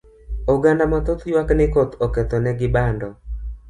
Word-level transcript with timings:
Oganda 0.53 0.85
ma 0.91 0.99
thoth 1.05 1.23
ywak 1.31 1.49
ni 1.57 1.65
koth 1.73 1.93
oketho 2.05 2.37
ne 2.43 2.51
gi 2.59 2.67
bando 2.75 3.09